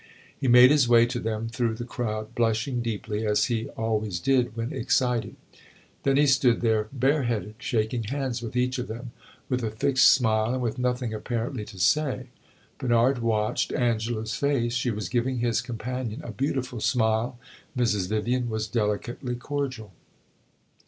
He 0.35 0.47
made 0.47 0.71
his 0.71 0.89
way 0.89 1.05
to 1.05 1.19
them 1.19 1.47
through 1.47 1.75
the 1.75 1.85
crowd, 1.85 2.33
blushing 2.33 2.81
deeply, 2.81 3.23
as 3.23 3.45
he 3.45 3.69
always 3.77 4.19
did 4.19 4.57
when 4.57 4.73
excited; 4.73 5.35
then 6.01 6.17
he 6.17 6.25
stood 6.25 6.61
there 6.61 6.89
bare 6.91 7.21
headed, 7.21 7.53
shaking 7.59 8.05
hands 8.05 8.41
with 8.41 8.55
each 8.55 8.79
of 8.79 8.87
them, 8.87 9.11
with 9.47 9.63
a 9.63 9.69
fixed 9.69 10.09
smile, 10.09 10.55
and 10.55 10.63
with 10.63 10.79
nothing, 10.79 11.13
apparently, 11.13 11.65
to 11.65 11.77
say. 11.77 12.29
Bernard 12.79 13.19
watched 13.19 13.71
Angela's 13.73 14.33
face; 14.33 14.73
she 14.73 14.89
was 14.89 15.07
giving 15.07 15.37
his 15.37 15.61
companion 15.61 16.21
a 16.23 16.31
beautiful 16.31 16.81
smile. 16.81 17.37
Mrs. 17.77 18.09
Vivian 18.09 18.49
was 18.49 18.67
delicately 18.67 19.35
cordial. 19.35 19.91